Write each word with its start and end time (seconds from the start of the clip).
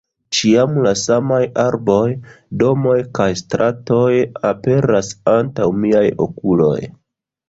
Ĉiam 0.35 0.77
la 0.85 0.91
samaj 0.99 1.41
arboj, 1.63 2.07
domoj 2.63 2.95
kaj 3.19 3.27
stratoj 3.41 4.07
aperas 4.53 5.11
antaŭ 5.35 5.69
miaj 5.83 6.03
okuloj. 6.27 6.79